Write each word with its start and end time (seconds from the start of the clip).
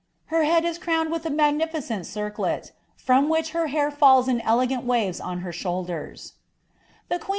Her 0.33 0.45
head 0.45 0.65
is 0.65 0.79
crowned 0.79 1.11
with 1.11 1.27
a 1.27 1.29
:ent 1.91 2.07
circlet, 2.07 2.71
from 2.95 3.29
which 3.29 3.51
her 3.51 3.67
hair 3.67 3.91
falls 3.91 4.27
in 4.27 4.41
elegant 4.41 4.83
waves 4.83 5.19
on 5.21 5.41
her 5.41 5.51
lD|^m 5.51 6.07
and 6.09 6.17
Speed. 6.17 7.27